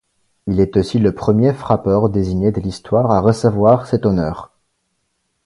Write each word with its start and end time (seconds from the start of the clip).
Il 0.47 0.59
est 0.59 0.77
aussi 0.77 0.97
le 0.97 1.13
premier 1.13 1.53
frappeur 1.53 2.09
désigné 2.09 2.51
de 2.51 2.59
l'histoire 2.59 3.11
à 3.11 3.19
recevoir 3.21 3.85
cet 3.85 4.07
honneur. 4.07 4.51